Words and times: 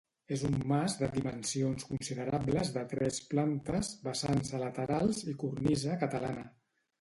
És 0.35 0.43
un 0.47 0.53
mas 0.69 0.93
de 1.01 1.09
dimensions 1.17 1.85
considerables 1.89 2.71
de 2.77 2.85
tres 2.95 3.19
plantes, 3.35 3.93
vessants 4.09 4.51
a 4.55 4.63
laterals 4.65 5.21
i 5.35 5.39
cornisa 5.45 6.01
catalana. 6.07 6.49